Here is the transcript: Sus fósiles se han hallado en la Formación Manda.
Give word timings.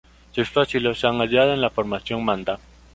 Sus 0.31 0.49
fósiles 0.49 0.97
se 0.99 1.05
han 1.05 1.19
hallado 1.21 1.53
en 1.53 1.61
la 1.61 1.69
Formación 1.69 2.25
Manda. 2.25 2.57